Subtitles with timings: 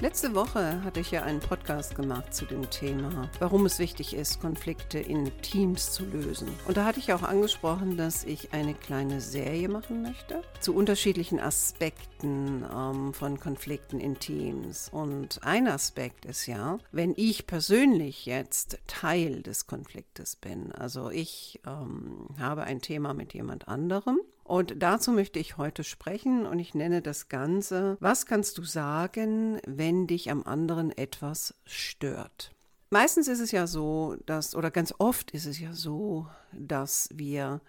[0.00, 4.40] Letzte Woche hatte ich ja einen Podcast gemacht zu dem Thema, warum es wichtig ist,
[4.40, 6.46] Konflikte in Teams zu lösen.
[6.68, 11.40] Und da hatte ich auch angesprochen, dass ich eine kleine Serie machen möchte zu unterschiedlichen
[11.40, 14.88] Aspekten ähm, von Konflikten in Teams.
[14.92, 21.60] Und ein Aspekt ist ja, wenn ich persönlich jetzt Teil des Konfliktes bin, also ich
[21.66, 26.74] ähm, habe ein Thema mit jemand anderem und dazu möchte ich heute sprechen und ich
[26.74, 32.54] nenne das Ganze, was kannst du sagen, wenn dich am anderen etwas stört?
[32.90, 37.60] Meistens ist es ja so, dass, oder ganz oft ist es ja so, dass wir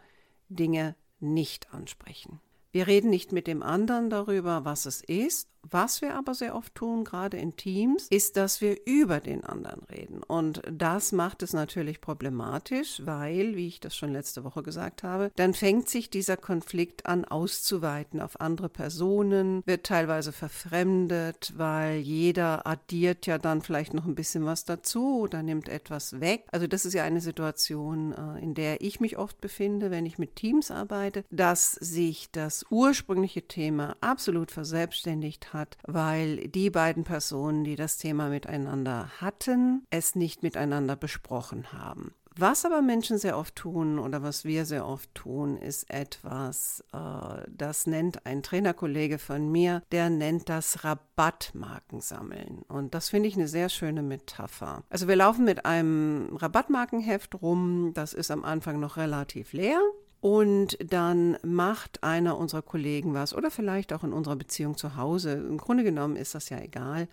[0.48, 2.40] Dinge nicht ansprechen.
[2.72, 6.76] Wir reden nicht mit dem anderen darüber, was es ist, was wir aber sehr oft
[6.76, 10.24] tun, gerade in Teams, ist, dass wir über den anderen reden.
[10.24, 15.32] Und das macht es natürlich problematisch, weil, wie ich das schon letzte Woche gesagt habe,
[15.36, 22.66] dann fängt sich dieser Konflikt an auszuweiten auf andere Personen, wird teilweise verfremdet, weil jeder
[22.66, 26.46] addiert ja dann vielleicht noch ein bisschen was dazu oder nimmt etwas weg.
[26.52, 30.18] Also das ist ja eine Situation, äh, in der ich mich oft befinde, wenn ich
[30.18, 37.64] mit Teams arbeite, dass sich das ursprüngliche Thema absolut verselbstständigt hat, weil die beiden Personen,
[37.64, 42.14] die das Thema miteinander hatten, es nicht miteinander besprochen haben.
[42.40, 47.42] Was aber Menschen sehr oft tun oder was wir sehr oft tun, ist etwas, äh,
[47.50, 52.62] das nennt ein Trainerkollege von mir, der nennt das Rabattmarken sammeln.
[52.70, 54.84] Und das finde ich eine sehr schöne Metapher.
[54.90, 59.82] Also wir laufen mit einem Rabattmarkenheft rum, das ist am Anfang noch relativ leer.
[60.22, 65.34] Und dann macht einer unserer Kollegen was oder vielleicht auch in unserer Beziehung zu Hause.
[65.34, 67.08] Im Grunde genommen ist das ja egal,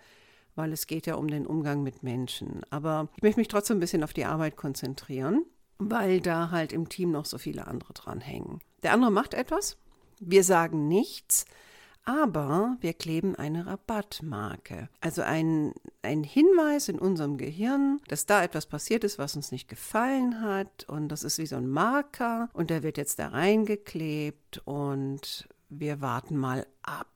[0.57, 2.63] weil es geht ja um den Umgang mit Menschen.
[2.71, 5.45] Aber ich möchte mich trotzdem ein bisschen auf die Arbeit konzentrieren,
[5.79, 8.59] weil da halt im Team noch so viele andere dranhängen.
[8.83, 9.77] Der andere macht etwas,
[10.19, 11.45] wir sagen nichts,
[12.07, 14.89] aber wir kleben eine Rabattmarke.
[15.01, 19.69] Also ein, ein Hinweis in unserem Gehirn, dass da etwas passiert ist, was uns nicht
[19.69, 20.85] gefallen hat.
[20.89, 26.01] Und das ist wie so ein Marker und der wird jetzt da reingeklebt und wir
[26.01, 27.09] warten mal ab.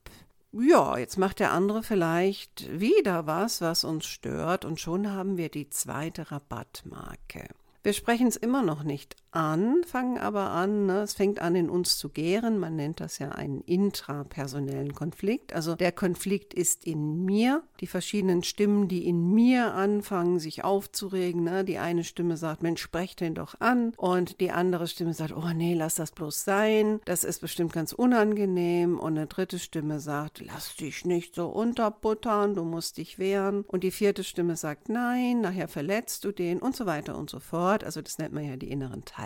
[0.52, 5.48] Ja, jetzt macht der andere vielleicht wieder was, was uns stört und schon haben wir
[5.48, 7.46] die zweite Rabattmarke.
[7.84, 11.02] Wir sprechen es immer noch nicht an, fangen aber an, ne?
[11.02, 15.52] es fängt an in uns zu gären, man nennt das ja einen intrapersonellen Konflikt.
[15.52, 21.44] Also der Konflikt ist in mir, die verschiedenen Stimmen, die in mir anfangen, sich aufzuregen.
[21.44, 21.64] Ne?
[21.64, 23.92] Die eine Stimme sagt, Mensch, sprech den doch an.
[23.96, 27.92] Und die andere Stimme sagt, oh nee, lass das bloß sein, das ist bestimmt ganz
[27.92, 28.98] unangenehm.
[28.98, 33.64] Und eine dritte Stimme sagt, lass dich nicht so unterbuttern, du musst dich wehren.
[33.66, 37.38] Und die vierte Stimme sagt, nein, nachher verletzt du den und so weiter und so
[37.38, 37.84] fort.
[37.84, 39.19] Also das nennt man ja die inneren Teile.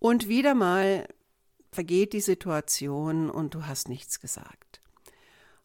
[0.00, 1.06] Und wieder mal
[1.72, 4.80] vergeht die Situation und du hast nichts gesagt.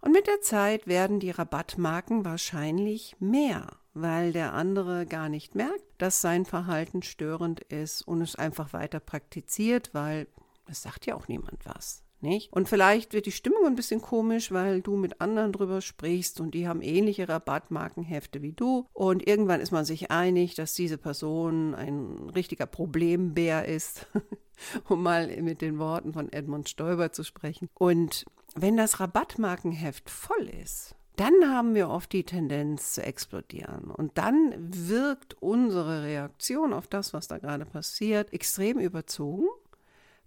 [0.01, 5.83] Und mit der Zeit werden die Rabattmarken wahrscheinlich mehr, weil der andere gar nicht merkt,
[5.99, 10.27] dass sein Verhalten störend ist und es einfach weiter praktiziert, weil
[10.67, 12.51] es sagt ja auch niemand was nicht?
[12.53, 16.53] Und vielleicht wird die Stimmung ein bisschen komisch, weil du mit anderen drüber sprichst und
[16.53, 18.87] die haben ähnliche Rabattmarkenhefte wie du.
[18.93, 24.07] Und irgendwann ist man sich einig, dass diese Person ein richtiger Problembär ist,
[24.87, 27.69] um mal mit den Worten von Edmund Stoiber zu sprechen.
[27.73, 33.91] Und wenn das Rabattmarkenheft voll ist, dann haben wir oft die Tendenz zu explodieren.
[33.91, 39.47] Und dann wirkt unsere Reaktion auf das, was da gerade passiert, extrem überzogen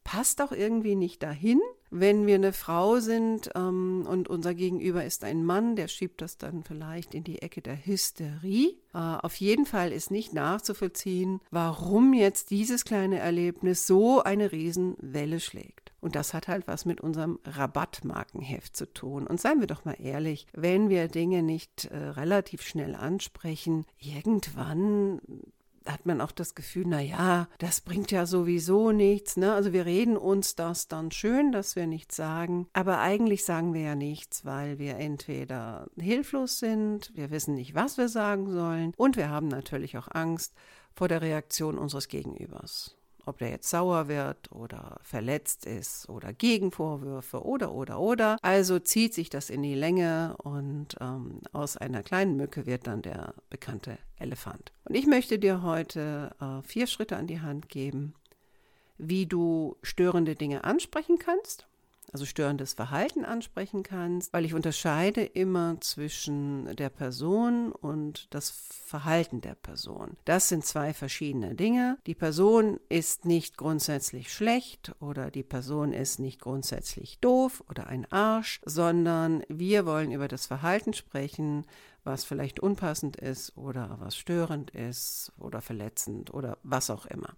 [0.05, 1.61] passt auch irgendwie nicht dahin.
[1.97, 6.37] Wenn wir eine Frau sind ähm, und unser Gegenüber ist ein Mann, der schiebt das
[6.37, 8.81] dann vielleicht in die Ecke der Hysterie.
[8.93, 15.39] Äh, auf jeden Fall ist nicht nachzuvollziehen, warum jetzt dieses kleine Erlebnis so eine Riesenwelle
[15.39, 15.93] schlägt.
[16.01, 19.29] Und das hat halt was mit unserem Rabattmarkenheft zu tun.
[19.29, 25.21] Und seien wir doch mal ehrlich, wenn wir Dinge nicht äh, relativ schnell ansprechen, irgendwann
[25.87, 29.37] hat man auch das Gefühl, na ja, das bringt ja sowieso nichts.
[29.37, 29.53] Ne?
[29.53, 33.83] Also wir reden uns das dann schön, dass wir nichts sagen, aber eigentlich sagen wir
[33.83, 39.17] ja nichts, weil wir entweder hilflos sind, wir wissen nicht, was wir sagen sollen und
[39.17, 40.55] wir haben natürlich auch Angst
[40.95, 42.97] vor der Reaktion unseres Gegenübers.
[43.27, 48.37] Ob der jetzt sauer wird oder verletzt ist oder Gegenvorwürfe oder oder oder.
[48.43, 53.03] Also zieht sich das in die Länge und ähm, aus einer kleinen Mücke wird dann
[53.03, 54.73] der bekannte Elefant.
[54.85, 58.15] Und ich möchte dir heute äh, vier Schritte an die Hand geben,
[58.99, 61.67] wie du störende Dinge ansprechen kannst
[62.15, 69.41] also störendes Verhalten ansprechen kannst, weil ich unterscheide immer zwischen der Person und das Verhalten
[69.41, 70.17] der Person.
[70.25, 71.99] Das sind zwei verschiedene Dinge.
[72.07, 78.11] Die Person ist nicht grundsätzlich schlecht oder die Person ist nicht grundsätzlich doof oder ein
[78.13, 81.67] Arsch, sondern wir wollen über das Verhalten sprechen,
[82.05, 87.35] was vielleicht unpassend ist oder was störend ist oder verletzend oder was auch immer.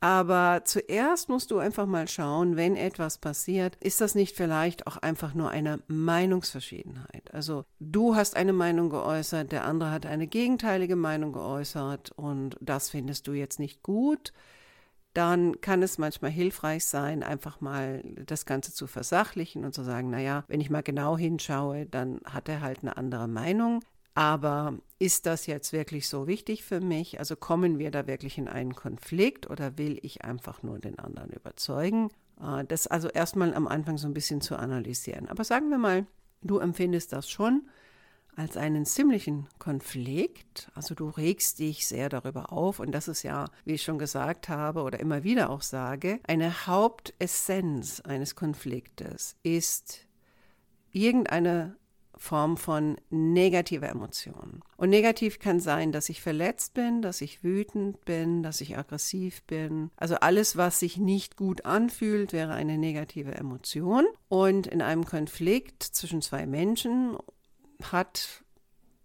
[0.00, 4.96] Aber zuerst musst du einfach mal schauen, wenn etwas passiert, ist das nicht vielleicht auch
[4.96, 7.34] einfach nur eine Meinungsverschiedenheit?
[7.34, 12.90] Also du hast eine Meinung geäußert, der andere hat eine gegenteilige Meinung geäußert und das
[12.90, 14.32] findest du jetzt nicht gut.
[15.14, 20.10] Dann kann es manchmal hilfreich sein, einfach mal das Ganze zu versachlichen und zu sagen,
[20.10, 23.80] naja, wenn ich mal genau hinschaue, dann hat er halt eine andere Meinung.
[24.18, 27.20] Aber ist das jetzt wirklich so wichtig für mich?
[27.20, 31.30] Also kommen wir da wirklich in einen Konflikt oder will ich einfach nur den anderen
[31.30, 32.10] überzeugen?
[32.42, 35.28] Äh, das also erstmal am Anfang so ein bisschen zu analysieren.
[35.28, 36.04] Aber sagen wir mal,
[36.42, 37.68] du empfindest das schon
[38.34, 40.68] als einen ziemlichen Konflikt.
[40.74, 44.48] Also du regst dich sehr darüber auf und das ist ja, wie ich schon gesagt
[44.48, 50.08] habe oder immer wieder auch sage, eine Hauptessenz eines Konfliktes ist
[50.90, 51.76] irgendeine
[52.18, 54.60] Form von negativer Emotionen.
[54.76, 59.42] Und negativ kann sein, dass ich verletzt bin, dass ich wütend bin, dass ich aggressiv
[59.44, 59.90] bin.
[59.96, 64.06] Also alles, was sich nicht gut anfühlt, wäre eine negative Emotion.
[64.28, 67.16] Und in einem Konflikt zwischen zwei Menschen
[67.82, 68.42] hat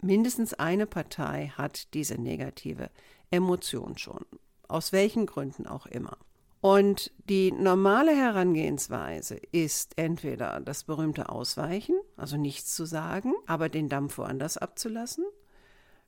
[0.02, 2.90] mindestens eine Partei hat diese negative
[3.32, 4.26] Emotion schon.
[4.68, 6.18] Aus welchen Gründen auch immer.
[6.64, 13.90] Und die normale Herangehensweise ist entweder das berühmte Ausweichen, also nichts zu sagen, aber den
[13.90, 15.26] Dampf woanders abzulassen,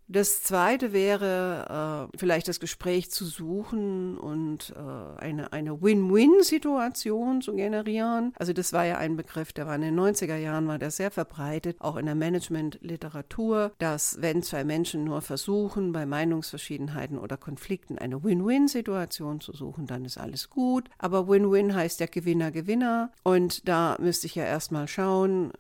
[0.07, 7.53] das zweite wäre, äh, vielleicht das Gespräch zu suchen und äh, eine, eine Win-Win-Situation zu
[7.53, 8.33] generieren.
[8.37, 11.11] Also das war ja ein Begriff, der war in den 90er Jahren, war der sehr
[11.11, 17.97] verbreitet, auch in der Management-Literatur, dass wenn zwei Menschen nur versuchen, bei Meinungsverschiedenheiten oder Konflikten
[17.97, 20.89] eine Win-Win-Situation zu suchen, dann ist alles gut.
[20.99, 23.11] Aber Win-Win heißt ja Gewinner-Gewinner.
[23.23, 25.51] Und da müsste ich ja erstmal schauen,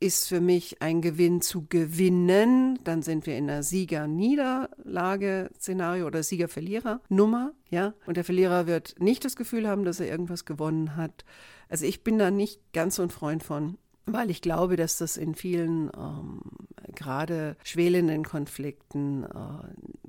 [0.00, 2.78] ist für mich ein Gewinn zu gewinnen.
[2.84, 7.52] Dann sind wir in einer Sieger-Niederlage-Szenario oder Sieger-Verlierer-Nummer.
[7.68, 11.26] Ja, und der Verlierer wird nicht das Gefühl haben, dass er irgendwas gewonnen hat.
[11.68, 13.76] Also ich bin da nicht ganz so ein Freund von,
[14.06, 16.40] weil ich glaube, dass das in vielen ähm,
[16.94, 19.28] gerade schwelenden Konflikten äh,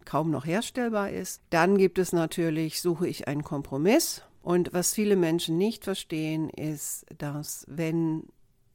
[0.06, 1.42] kaum noch herstellbar ist.
[1.50, 4.24] Dann gibt es natürlich, suche ich einen Kompromiss.
[4.42, 8.24] Und was viele Menschen nicht verstehen, ist, dass wenn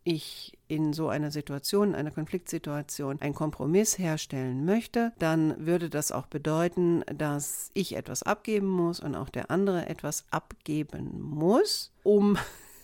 [0.06, 6.26] ich in so einer Situation, einer Konfliktsituation, einen Kompromiss herstellen möchte, dann würde das auch
[6.26, 12.38] bedeuten, dass ich etwas abgeben muss und auch der andere etwas abgeben muss, um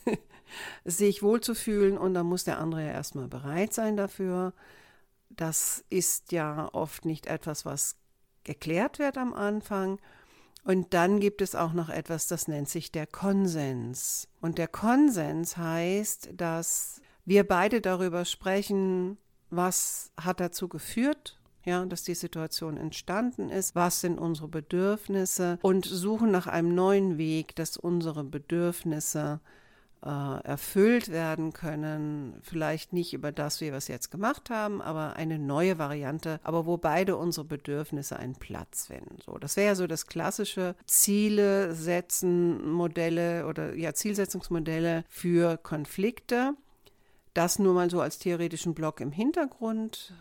[0.85, 4.53] sich wohlzufühlen und dann muss der andere ja erstmal bereit sein dafür.
[5.31, 7.97] Das ist ja oft nicht etwas, was
[8.45, 10.01] erklärt wird am Anfang.
[10.65, 14.29] Und dann gibt es auch noch etwas, das nennt sich der Konsens.
[14.41, 19.19] Und der Konsens heißt, dass wir beide darüber sprechen,
[19.51, 25.85] was hat dazu geführt, ja, dass die Situation entstanden ist, was sind unsere Bedürfnisse und
[25.85, 29.41] suchen nach einem neuen Weg, dass unsere Bedürfnisse
[30.05, 32.35] äh, erfüllt werden können.
[32.43, 36.67] Vielleicht nicht über das, wie wir es jetzt gemacht haben, aber eine neue Variante, aber
[36.67, 39.19] wo beide unsere Bedürfnisse einen Platz finden.
[39.25, 46.55] So, das wäre ja so das klassische Ziele setzen Modelle oder ja Zielsetzungsmodelle für Konflikte.
[47.35, 50.15] Das nur mal so als theoretischen Block im Hintergrund.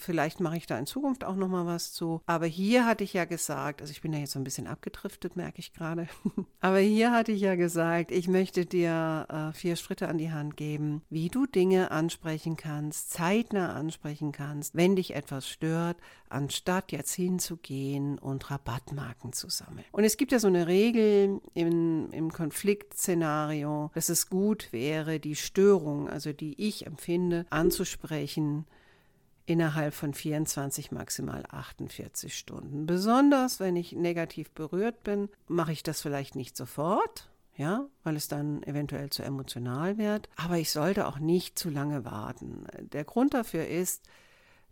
[0.00, 2.22] Vielleicht mache ich da in Zukunft auch noch mal was zu.
[2.26, 5.36] Aber hier hatte ich ja gesagt, also ich bin ja jetzt so ein bisschen abgedriftet,
[5.36, 6.08] merke ich gerade.
[6.60, 10.56] Aber hier hatte ich ja gesagt, ich möchte dir äh, vier Schritte an die Hand
[10.56, 15.98] geben, wie du Dinge ansprechen kannst, zeitnah ansprechen kannst, wenn dich etwas stört,
[16.30, 19.84] anstatt jetzt hinzugehen und Rabattmarken zu sammeln.
[19.92, 25.36] Und es gibt ja so eine Regel im, im Konfliktszenario, dass es gut wäre, die
[25.36, 28.66] Störung, also die ich empfinde, anzusprechen
[29.50, 32.86] innerhalb von 24, maximal 48 Stunden.
[32.86, 38.28] Besonders wenn ich negativ berührt bin, mache ich das vielleicht nicht sofort, ja, weil es
[38.28, 40.28] dann eventuell zu emotional wird.
[40.36, 42.64] Aber ich sollte auch nicht zu lange warten.
[42.92, 44.08] Der Grund dafür ist,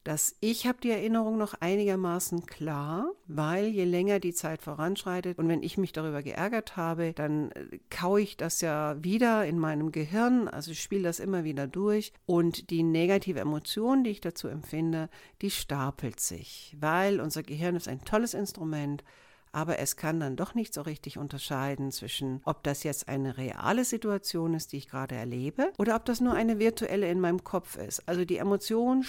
[0.04, 5.48] dass ich habe die Erinnerung noch einigermaßen klar, weil je länger die Zeit voranschreitet und
[5.48, 9.92] wenn ich mich darüber geärgert habe, dann äh, kaue ich das ja wieder in meinem
[9.92, 15.08] Gehirn, also spiele das immer wieder durch und die negative Emotion, die ich dazu empfinde,
[15.42, 19.04] die stapelt sich, weil unser Gehirn ist ein tolles Instrument,
[19.52, 23.84] aber es kann dann doch nicht so richtig unterscheiden zwischen, ob das jetzt eine reale
[23.84, 27.76] Situation ist, die ich gerade erlebe, oder ob das nur eine virtuelle in meinem Kopf
[27.76, 28.08] ist.
[28.08, 29.04] Also die Emotion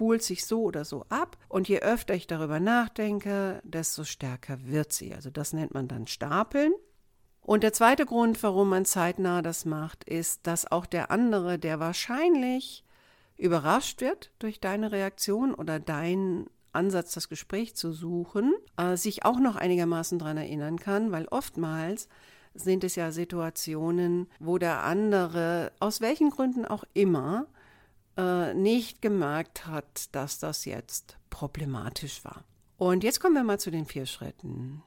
[0.00, 4.94] spult sich so oder so ab und je öfter ich darüber nachdenke, desto stärker wird
[4.94, 5.12] sie.
[5.14, 6.72] Also das nennt man dann Stapeln.
[7.42, 11.80] Und der zweite Grund, warum man zeitnah das macht, ist, dass auch der andere, der
[11.80, 12.82] wahrscheinlich
[13.36, 19.38] überrascht wird durch deine Reaktion oder dein Ansatz, das Gespräch zu suchen, äh, sich auch
[19.38, 22.08] noch einigermaßen daran erinnern kann, weil oftmals
[22.54, 27.48] sind es ja Situationen, wo der andere, aus welchen Gründen auch immer,
[28.16, 32.44] äh, nicht gemerkt hat, dass das jetzt problematisch war.
[32.76, 34.82] Und jetzt kommen wir mal zu den vier Schritten.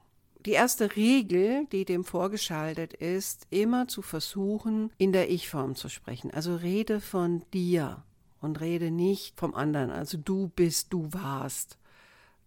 [0.46, 6.30] Die erste Regel, die dem vorgeschaltet ist, immer zu versuchen, in der Ich-Form zu sprechen.
[6.30, 8.02] Also rede von dir
[8.40, 9.90] und rede nicht vom anderen.
[9.90, 11.78] Also du bist, du warst.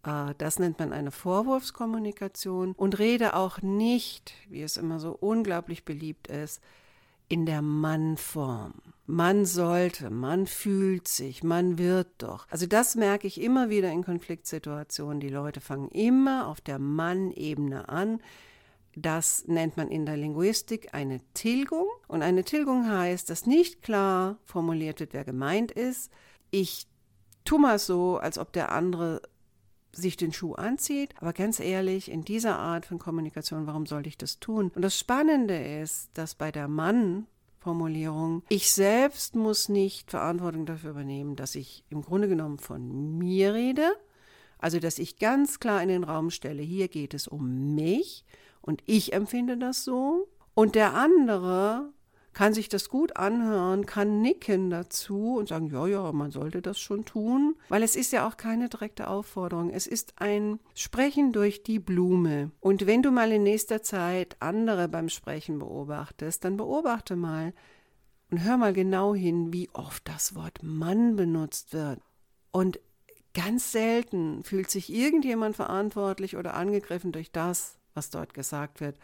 [0.03, 5.83] Äh, das nennt man eine Vorwurfskommunikation und rede auch nicht, wie es immer so unglaublich
[5.83, 6.61] beliebt ist,
[7.29, 8.73] in der Mannform.
[9.09, 12.45] Man sollte, man fühlt sich, man wird doch.
[12.49, 15.21] Also das merke ich immer wieder in Konfliktsituationen.
[15.21, 18.19] Die Leute fangen immer auf der Mann-Ebene an.
[18.97, 21.85] Das nennt man in der Linguistik eine Tilgung.
[22.09, 26.11] Und eine Tilgung heißt, dass nicht klar formuliert wird, wer gemeint ist.
[26.51, 26.85] Ich
[27.45, 29.21] tue mal so, als ob der andere
[29.93, 31.13] sich den Schuh anzieht.
[31.21, 34.69] Aber ganz ehrlich, in dieser Art von Kommunikation, warum sollte ich das tun?
[34.75, 37.25] Und das Spannende ist, dass bei der Mann
[37.59, 38.43] Formulierung.
[38.49, 43.95] Ich selbst muss nicht Verantwortung dafür übernehmen, dass ich im Grunde genommen von mir rede,
[44.59, 48.23] also dass ich ganz klar in den Raum stelle, hier geht es um mich
[48.61, 50.27] und ich empfinde das so.
[50.53, 51.93] Und der andere
[52.37, 56.79] kann sich das gut anhören, kann nicken dazu und sagen, ja, ja, man sollte das
[56.79, 59.71] schon tun, weil es ist ja auch keine direkte Aufforderung.
[59.71, 62.51] Es ist ein Sprechen durch die Blume.
[62.59, 67.55] Und wenn du mal in nächster Zeit andere beim Sprechen beobachtest, dann beobachte mal
[68.29, 71.99] und hör mal genau hin, wie oft das Wort Mann benutzt wird.
[72.51, 72.79] Und
[73.33, 78.95] ganz selten fühlt sich irgendjemand verantwortlich oder angegriffen durch das, was dort gesagt wird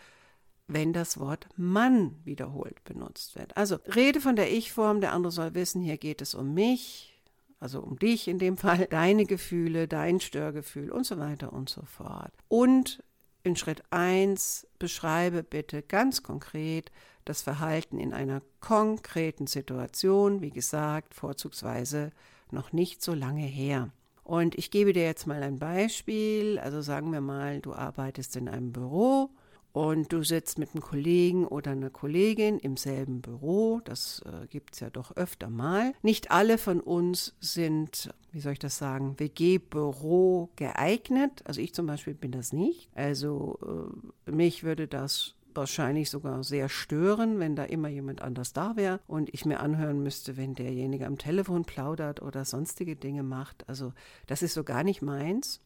[0.74, 3.56] wenn das Wort Mann wiederholt benutzt wird.
[3.58, 7.20] Also rede von der Ich-Form, der andere soll wissen, hier geht es um mich,
[7.60, 11.84] also um dich in dem Fall, deine Gefühle, dein Störgefühl und so weiter und so
[11.84, 12.34] fort.
[12.48, 13.04] Und
[13.44, 16.92] in Schritt 1 beschreibe bitte ganz konkret
[17.26, 22.12] das Verhalten in einer konkreten Situation, wie gesagt, vorzugsweise
[22.52, 23.92] noch nicht so lange her.
[24.24, 26.58] Und ich gebe dir jetzt mal ein Beispiel.
[26.60, 29.30] Also sagen wir mal, du arbeitest in einem Büro
[29.74, 34.76] und du sitzt mit einem Kollegen oder einer Kollegin im selben Büro, das äh, gibt
[34.76, 35.94] es ja doch öfter mal.
[36.04, 41.42] Nicht alle von uns sind, wie soll ich das sagen, WG-Büro geeignet.
[41.46, 42.88] Also ich zum Beispiel bin das nicht.
[42.94, 43.92] Also
[44.28, 49.00] äh, mich würde das wahrscheinlich sogar sehr stören, wenn da immer jemand anders da wäre
[49.08, 53.68] und ich mir anhören müsste, wenn derjenige am Telefon plaudert oder sonstige Dinge macht.
[53.68, 53.94] Also
[54.28, 55.62] das ist so gar nicht meins.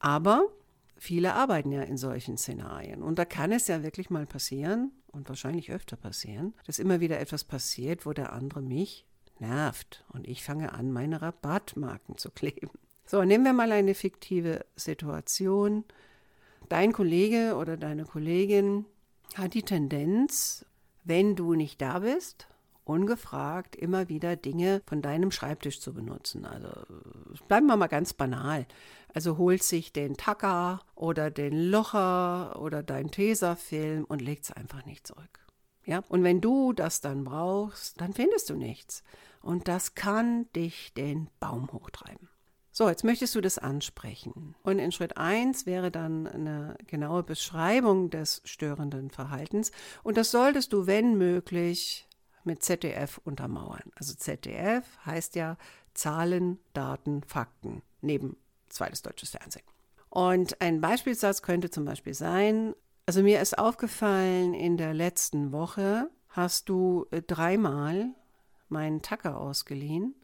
[0.00, 0.48] Aber
[0.96, 3.02] Viele arbeiten ja in solchen Szenarien.
[3.02, 7.20] Und da kann es ja wirklich mal passieren und wahrscheinlich öfter passieren, dass immer wieder
[7.20, 9.06] etwas passiert, wo der andere mich
[9.38, 12.70] nervt und ich fange an, meine Rabattmarken zu kleben.
[13.06, 15.84] So, nehmen wir mal eine fiktive Situation.
[16.68, 18.86] Dein Kollege oder deine Kollegin
[19.34, 20.64] hat die Tendenz,
[21.04, 22.48] wenn du nicht da bist,
[22.84, 26.44] ungefragt immer wieder Dinge von deinem Schreibtisch zu benutzen.
[26.44, 26.70] Also
[27.48, 28.66] bleiben wir mal ganz banal.
[29.12, 34.84] Also holt sich den Tacker oder den Locher oder dein Tesafilm und legt es einfach
[34.84, 35.46] nicht zurück.
[35.84, 36.02] Ja?
[36.08, 39.02] Und wenn du das dann brauchst, dann findest du nichts.
[39.40, 42.28] Und das kann dich den Baum hochtreiben.
[42.76, 44.56] So, jetzt möchtest du das ansprechen.
[44.64, 49.70] Und in Schritt 1 wäre dann eine genaue Beschreibung des störenden Verhaltens.
[50.02, 52.08] Und das solltest du, wenn möglich,
[52.44, 53.90] mit ZDF untermauern.
[53.96, 55.56] Also ZDF heißt ja
[55.94, 58.36] Zahlen, Daten, Fakten, neben
[58.68, 59.64] zweites deutsches Fernsehen.
[60.10, 62.74] Und ein Beispielsatz könnte zum Beispiel sein,
[63.06, 68.14] also mir ist aufgefallen, in der letzten Woche hast du äh, dreimal
[68.68, 70.14] meinen Tacker ausgeliehen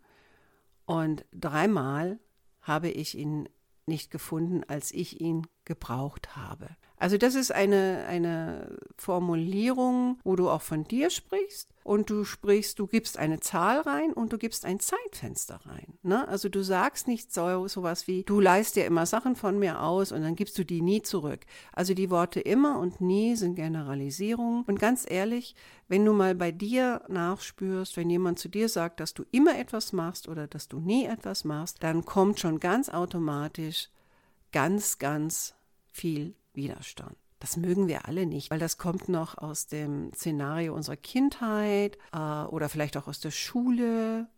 [0.86, 2.18] und dreimal
[2.62, 3.48] habe ich ihn
[3.86, 6.69] nicht gefunden, als ich ihn gebraucht habe.
[7.00, 12.79] Also das ist eine, eine Formulierung, wo du auch von dir sprichst und du sprichst,
[12.79, 15.95] du gibst eine Zahl rein und du gibst ein Zeitfenster rein.
[16.02, 16.29] Ne?
[16.29, 20.12] Also du sagst nicht so sowas wie, du leist dir immer Sachen von mir aus
[20.12, 21.40] und dann gibst du die nie zurück.
[21.73, 24.64] Also die Worte immer und nie sind Generalisierungen.
[24.67, 25.55] Und ganz ehrlich,
[25.88, 29.95] wenn du mal bei dir nachspürst, wenn jemand zu dir sagt, dass du immer etwas
[29.95, 33.88] machst oder dass du nie etwas machst, dann kommt schon ganz automatisch
[34.52, 35.54] ganz, ganz
[35.92, 37.16] viel Widerstand.
[37.38, 42.19] Das mögen wir alle nicht, weil das kommt noch aus dem Szenario unserer Kindheit äh,
[42.19, 44.28] oder vielleicht auch aus der Schule.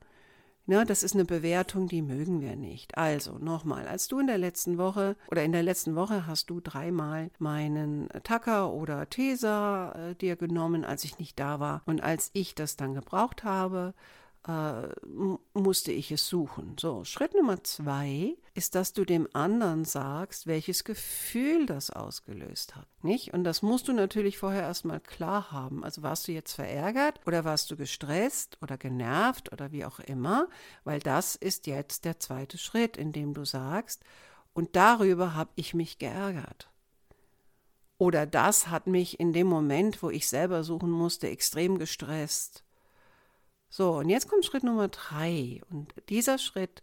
[0.66, 2.96] Ja, das ist eine Bewertung, die mögen wir nicht.
[2.96, 6.60] Also nochmal, als du in der letzten Woche oder in der letzten Woche hast du
[6.60, 11.82] dreimal meinen Tacker oder Tesa äh, dir genommen, als ich nicht da war.
[11.86, 13.94] Und als ich das dann gebraucht habe,
[14.46, 14.88] äh,
[15.54, 16.76] musste ich es suchen.
[16.78, 22.88] So, Schritt Nummer zwei ist, dass du dem anderen sagst, welches Gefühl das ausgelöst hat.
[23.02, 23.32] Nicht?
[23.32, 25.84] Und das musst du natürlich vorher erstmal klar haben.
[25.84, 30.48] Also warst du jetzt verärgert oder warst du gestresst oder genervt oder wie auch immer,
[30.84, 34.02] weil das ist jetzt der zweite Schritt, in dem du sagst,
[34.54, 36.68] und darüber habe ich mich geärgert.
[37.96, 42.61] Oder das hat mich in dem Moment, wo ich selber suchen musste, extrem gestresst.
[43.74, 45.62] So, und jetzt kommt Schritt Nummer drei.
[45.70, 46.82] Und dieser Schritt,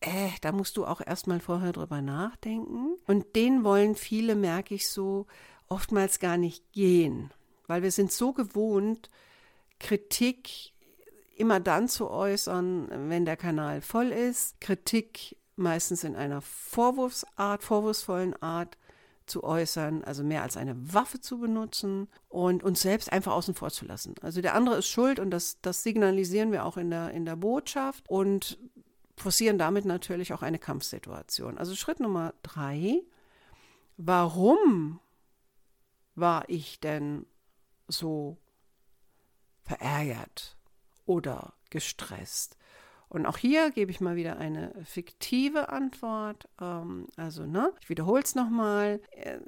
[0.00, 2.96] äh, da musst du auch erstmal vorher drüber nachdenken.
[3.06, 5.26] Und den wollen viele, merke ich so,
[5.68, 7.34] oftmals gar nicht gehen.
[7.66, 9.10] Weil wir sind so gewohnt,
[9.78, 10.72] Kritik
[11.36, 14.62] immer dann zu äußern, wenn der Kanal voll ist.
[14.62, 18.78] Kritik meistens in einer Vorwurfsart, vorwurfsvollen Art
[19.26, 23.70] zu äußern, also mehr als eine Waffe zu benutzen und uns selbst einfach außen vor
[23.70, 24.14] zu lassen.
[24.20, 27.36] Also der andere ist schuld und das, das signalisieren wir auch in der, in der
[27.36, 28.58] Botschaft und
[29.16, 31.58] forcieren damit natürlich auch eine Kampfsituation.
[31.58, 33.02] Also Schritt Nummer drei,
[33.96, 35.00] warum
[36.14, 37.26] war ich denn
[37.88, 38.38] so
[39.62, 40.56] verärgert
[41.06, 42.56] oder gestresst?
[43.14, 46.48] Und auch hier gebe ich mal wieder eine fiktive Antwort.
[46.60, 49.00] Ähm, also, ne, ich wiederhole es nochmal.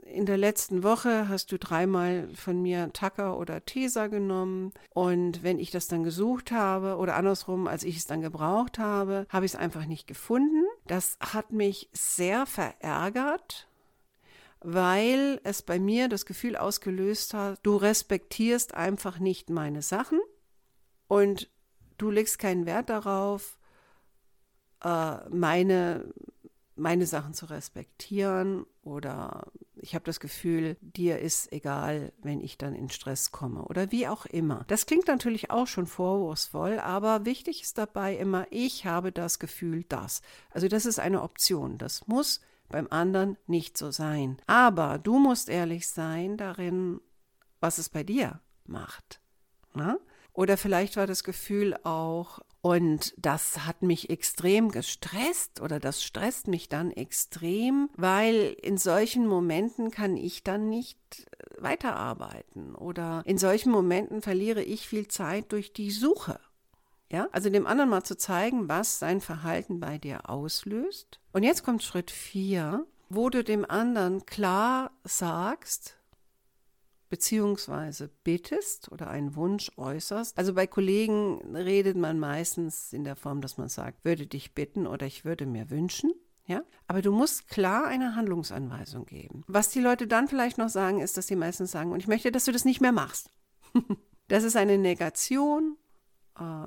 [0.04, 4.72] In der letzten Woche hast du dreimal von mir Tacker oder Tesa genommen.
[4.94, 9.26] Und wenn ich das dann gesucht habe oder andersrum, als ich es dann gebraucht habe,
[9.31, 10.62] habe ich es einfach nicht gefunden.
[10.87, 13.66] Das hat mich sehr verärgert
[14.61, 20.18] weil es bei mir das Gefühl ausgelöst hat, du respektierst einfach nicht meine Sachen
[21.09, 21.48] und
[21.98, 23.59] du legst keinen Wert darauf,
[24.82, 26.12] äh, meine,
[26.76, 32.74] meine Sachen zu respektieren oder ich habe das Gefühl, dir ist egal, wenn ich dann
[32.74, 34.64] in Stress komme oder wie auch immer.
[34.68, 39.85] Das klingt natürlich auch schon vorwurfsvoll, aber wichtig ist dabei immer, ich habe das Gefühl,
[39.88, 40.22] das.
[40.50, 41.78] Also das ist eine Option.
[41.78, 44.38] Das muss beim anderen nicht so sein.
[44.46, 47.00] Aber du musst ehrlich sein darin,
[47.61, 49.20] was es bei dir macht.
[49.74, 49.98] Na?
[50.37, 56.46] Oder vielleicht war das Gefühl auch, und das hat mich extrem gestresst oder das stresst
[56.46, 63.38] mich dann extrem, weil in solchen Momenten kann ich dann nicht äh, weiterarbeiten oder in
[63.38, 66.38] solchen Momenten verliere ich viel Zeit durch die Suche.
[67.11, 71.20] Ja, also dem anderen mal zu zeigen, was sein Verhalten bei dir auslöst.
[71.33, 75.95] Und jetzt kommt Schritt vier, wo du dem anderen klar sagst,
[77.09, 80.37] beziehungsweise bittest oder einen Wunsch äußerst.
[80.37, 84.87] Also bei Kollegen redet man meistens in der Form, dass man sagt, würde dich bitten
[84.87, 86.12] oder ich würde mir wünschen.
[86.47, 86.62] Ja?
[86.87, 89.45] Aber du musst klar eine Handlungsanweisung geben.
[89.47, 92.31] Was die Leute dann vielleicht noch sagen, ist, dass sie meistens sagen, und ich möchte,
[92.33, 93.31] dass du das nicht mehr machst.
[94.29, 95.77] das ist eine Negation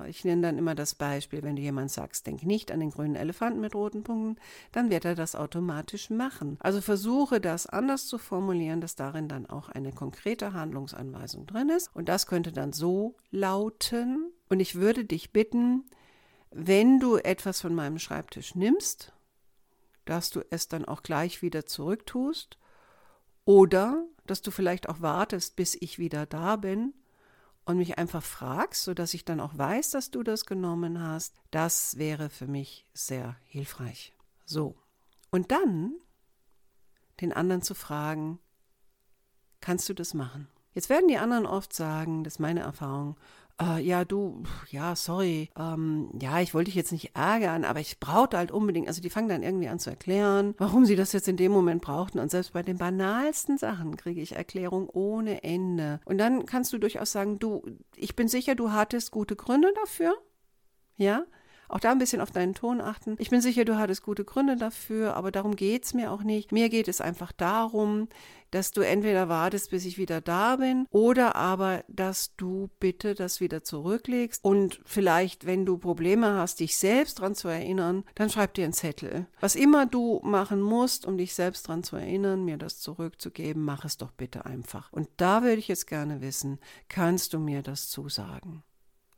[0.08, 3.14] ich nenne dann immer das Beispiel, wenn du jemand sagst, denk nicht an den grünen
[3.14, 4.40] Elefanten mit roten Punkten,
[4.72, 6.58] dann wird er das automatisch machen.
[6.60, 11.90] Also versuche das anders zu formulieren, dass darin dann auch eine konkrete Handlungsanweisung drin ist.
[11.94, 14.32] Und das könnte dann so lauten.
[14.48, 15.84] Und ich würde dich bitten,
[16.50, 19.12] wenn du etwas von meinem Schreibtisch nimmst,
[20.04, 22.58] dass du es dann auch gleich wieder zurücktust
[23.44, 26.94] oder dass du vielleicht auch wartest, bis ich wieder da bin
[27.70, 31.96] und mich einfach fragst, sodass ich dann auch weiß, dass du das genommen hast, das
[31.96, 34.12] wäre für mich sehr hilfreich.
[34.44, 34.76] So.
[35.30, 35.94] Und dann
[37.20, 38.38] den anderen zu fragen,
[39.60, 40.48] kannst du das machen?
[40.72, 43.16] Jetzt werden die anderen oft sagen, das ist meine Erfahrung,
[43.60, 48.00] äh, ja, du, ja, sorry, ähm, ja, ich wollte dich jetzt nicht ärgern, aber ich
[48.00, 51.28] brauchte halt unbedingt, also die fangen dann irgendwie an zu erklären, warum sie das jetzt
[51.28, 52.18] in dem Moment brauchten.
[52.18, 56.00] Und selbst bei den banalsten Sachen kriege ich Erklärung ohne Ende.
[56.04, 57.62] Und dann kannst du durchaus sagen, du,
[57.96, 60.14] ich bin sicher, du hattest gute Gründe dafür,
[60.96, 61.24] ja,
[61.70, 63.14] Auch da ein bisschen auf deinen Ton achten.
[63.18, 66.50] Ich bin sicher, du hattest gute Gründe dafür, aber darum geht es mir auch nicht.
[66.50, 68.08] Mir geht es einfach darum,
[68.50, 73.40] dass du entweder wartest, bis ich wieder da bin, oder aber, dass du bitte das
[73.40, 78.54] wieder zurücklegst und vielleicht, wenn du Probleme hast, dich selbst dran zu erinnern, dann schreib
[78.54, 79.26] dir einen Zettel.
[79.38, 83.84] Was immer du machen musst, um dich selbst dran zu erinnern, mir das zurückzugeben, mach
[83.84, 84.92] es doch bitte einfach.
[84.92, 88.64] Und da würde ich jetzt gerne wissen, kannst du mir das zusagen?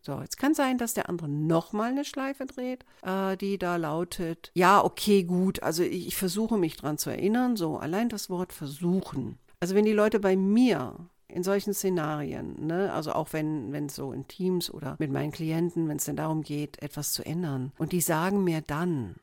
[0.05, 4.51] So, jetzt kann sein, dass der andere nochmal eine Schleife dreht, äh, die da lautet,
[4.53, 8.53] ja, okay, gut, also ich, ich versuche mich dran zu erinnern, so allein das Wort
[8.53, 9.39] versuchen.
[9.61, 10.97] Also wenn die Leute bei mir
[11.29, 15.89] in solchen Szenarien, ne, also auch wenn es so in Teams oder mit meinen Klienten,
[15.89, 19.15] wenn es denn darum geht, etwas zu ändern, und die sagen mir dann,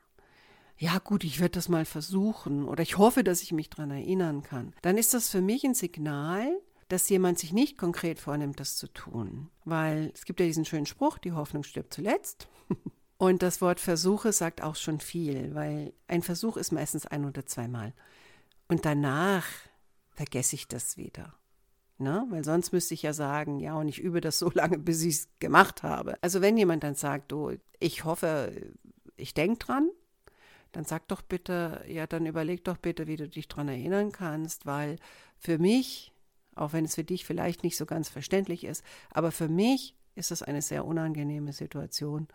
[0.77, 4.43] ja gut, ich werde das mal versuchen oder ich hoffe, dass ich mich dran erinnern
[4.43, 6.47] kann, dann ist das für mich ein Signal,
[6.89, 9.49] dass jemand sich nicht konkret vornimmt, das zu tun.
[9.63, 12.49] Weil es gibt ja diesen schönen Spruch, die Hoffnung stirbt zuletzt.
[13.17, 17.45] Und das Wort Versuche sagt auch schon viel, weil ein Versuch ist meistens ein oder
[17.45, 17.93] zweimal.
[18.67, 19.45] Und danach
[20.11, 21.33] vergesse ich das wieder.
[21.97, 22.25] Ne?
[22.29, 25.15] Weil sonst müsste ich ja sagen, ja, und ich übe das so lange, bis ich
[25.15, 26.17] es gemacht habe.
[26.21, 28.73] Also wenn jemand dann sagt, oh, ich hoffe,
[29.15, 29.89] ich denke dran,
[30.71, 34.65] dann sag doch bitte, ja, dann überleg doch bitte, wie du dich dran erinnern kannst,
[34.65, 34.97] weil
[35.37, 36.13] für mich
[36.59, 38.83] auch wenn es für dich vielleicht nicht so ganz verständlich ist.
[39.11, 42.27] Aber für mich ist es eine sehr unangenehme Situation.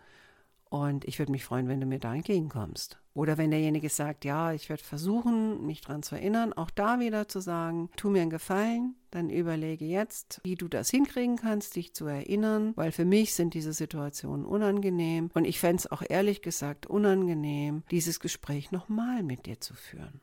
[0.70, 2.98] Und ich würde mich freuen, wenn du mir da entgegenkommst.
[3.12, 7.28] Oder wenn derjenige sagt, ja, ich werde versuchen, mich daran zu erinnern, auch da wieder
[7.28, 11.94] zu sagen, tu mir einen Gefallen, dann überlege jetzt, wie du das hinkriegen kannst, dich
[11.94, 15.30] zu erinnern, weil für mich sind diese Situationen unangenehm.
[15.32, 20.20] Und ich fände es auch ehrlich gesagt unangenehm, dieses Gespräch nochmal mit dir zu führen.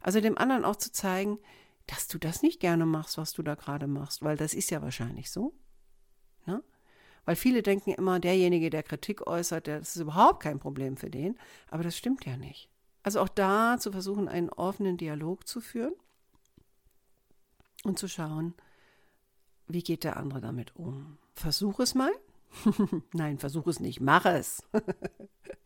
[0.00, 1.38] Also dem anderen auch zu zeigen,
[1.86, 4.82] dass du das nicht gerne machst, was du da gerade machst, weil das ist ja
[4.82, 5.54] wahrscheinlich so.
[6.46, 6.62] Ne?
[7.24, 11.38] Weil viele denken immer, derjenige, der Kritik äußert, das ist überhaupt kein Problem für den.
[11.68, 12.68] Aber das stimmt ja nicht.
[13.02, 15.94] Also auch da zu versuchen, einen offenen Dialog zu führen
[17.84, 18.54] und zu schauen,
[19.66, 21.18] wie geht der andere damit um.
[21.34, 22.12] Versuch es mal.
[23.12, 24.62] Nein, versuch es nicht, mach es.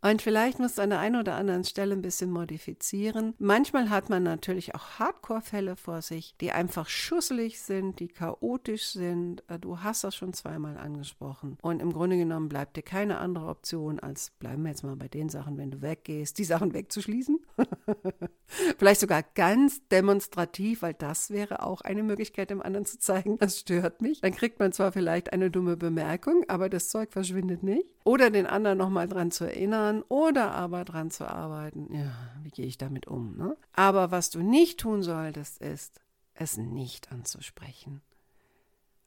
[0.03, 3.35] Und vielleicht musst du an der einen oder anderen Stelle ein bisschen modifizieren.
[3.39, 9.43] Manchmal hat man natürlich auch Hardcore-Fälle vor sich, die einfach schusselig sind, die chaotisch sind.
[9.49, 11.59] Äh, du hast das schon zweimal angesprochen.
[11.63, 15.09] Und im Grunde genommen bleibt dir keine andere Option, als bleiben wir jetzt mal bei
[15.09, 17.41] den Sachen, wenn du weggehst, die Sachen wegzuschließen.
[18.79, 23.59] vielleicht sogar ganz demonstrativ, weil das wäre auch eine Möglichkeit, dem anderen zu zeigen, das
[23.59, 24.21] stört mich.
[24.21, 27.89] Dann kriegt man zwar vielleicht eine dumme Bemerkung, aber das Zeug verschwindet nicht.
[28.05, 32.13] Oder den anderen nochmal dran zu erinnern oder aber dran zu arbeiten, ja,
[32.43, 33.37] wie gehe ich damit um?
[33.37, 33.57] Ne?
[33.73, 36.01] Aber was du nicht tun solltest, ist,
[36.35, 38.03] es nicht anzusprechen.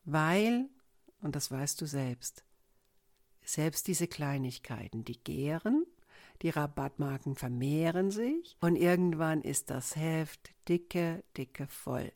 [0.04, 0.68] Weil,
[1.22, 2.44] und das weißt du selbst,
[3.44, 5.86] selbst diese Kleinigkeiten, die gären,
[6.42, 12.12] die Rabattmarken vermehren sich und irgendwann ist das Heft dicke, dicke voll.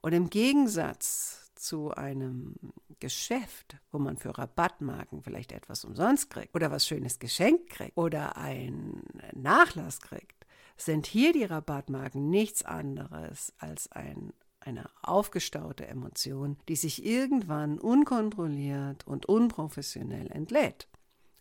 [0.00, 2.54] Und im Gegensatz zu einem
[3.00, 8.36] Geschäft, wo man für Rabattmarken vielleicht etwas umsonst kriegt oder was Schönes geschenkt kriegt oder
[8.36, 10.46] einen Nachlass kriegt,
[10.76, 19.06] sind hier die Rabattmarken nichts anderes als ein, eine aufgestaute Emotion, die sich irgendwann unkontrolliert
[19.06, 20.88] und unprofessionell entlädt.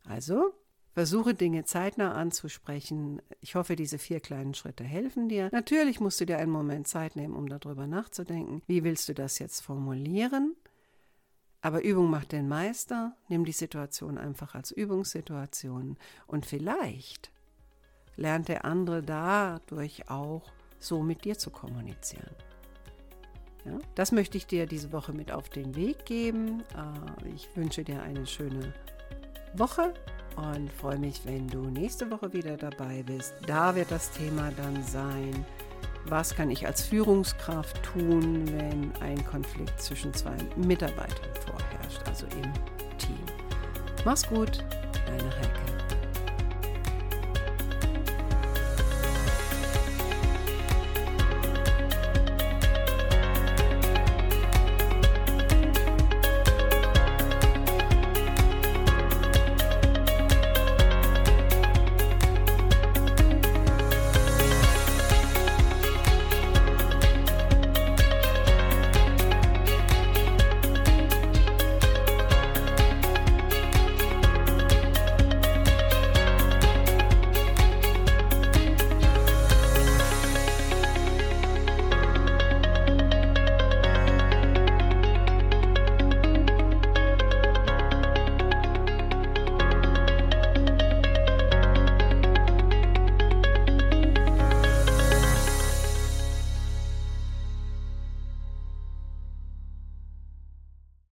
[0.06, 0.54] Also
[0.94, 3.22] Versuche Dinge zeitnah anzusprechen.
[3.40, 5.50] Ich hoffe, diese vier kleinen Schritte helfen dir.
[5.54, 8.62] Natürlich musst du dir einen Moment Zeit nehmen, um darüber nachzudenken.
[8.68, 10.56] Wie willst du das jetzt formulieren?
[11.62, 13.16] Aber Übung macht den Meister.
[13.30, 15.98] Nimm die Situation einfach als Übungssituation.
[16.28, 17.32] Und vielleicht
[18.18, 22.36] lernt der andere dadurch auch so mit dir zu kommunizieren.
[23.64, 26.64] Ja, das möchte ich dir diese Woche mit auf den Weg geben.
[26.76, 28.74] Äh, ich wünsche dir eine schöne
[29.56, 29.94] Woche
[30.36, 33.34] und freue mich, wenn du nächste Woche wieder dabei bist.
[33.48, 35.46] Da wird das Thema dann sein,
[36.06, 42.52] was kann ich als Führungskraft tun, wenn ein Konflikt zwischen zwei Mitarbeitern vorherrscht, also im
[42.98, 43.20] Team.
[44.06, 44.64] Mach's gut,
[45.06, 45.71] deine Heike.